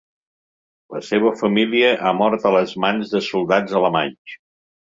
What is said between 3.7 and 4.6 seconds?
alemanys.